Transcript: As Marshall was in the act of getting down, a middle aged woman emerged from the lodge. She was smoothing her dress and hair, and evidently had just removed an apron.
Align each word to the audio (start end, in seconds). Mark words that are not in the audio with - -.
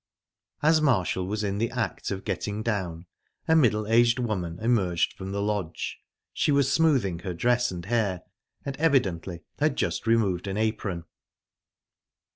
As 0.63 0.81
Marshall 0.81 1.27
was 1.27 1.43
in 1.43 1.59
the 1.59 1.69
act 1.69 2.09
of 2.09 2.23
getting 2.23 2.63
down, 2.63 3.05
a 3.47 3.55
middle 3.55 3.85
aged 3.87 4.17
woman 4.17 4.57
emerged 4.59 5.13
from 5.13 5.31
the 5.31 5.43
lodge. 5.43 5.99
She 6.33 6.51
was 6.51 6.73
smoothing 6.73 7.19
her 7.19 7.35
dress 7.35 7.69
and 7.69 7.85
hair, 7.85 8.23
and 8.65 8.75
evidently 8.77 9.43
had 9.59 9.77
just 9.77 10.07
removed 10.07 10.47
an 10.47 10.57
apron. 10.57 11.03